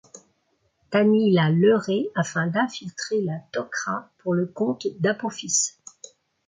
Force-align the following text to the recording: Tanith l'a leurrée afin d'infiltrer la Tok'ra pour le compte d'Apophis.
Tanith 0.89 1.31
l'a 1.31 1.51
leurrée 1.51 2.09
afin 2.15 2.47
d'infiltrer 2.47 3.21
la 3.21 3.37
Tok'ra 3.53 4.09
pour 4.17 4.33
le 4.33 4.47
compte 4.47 4.87
d'Apophis. 4.99 5.77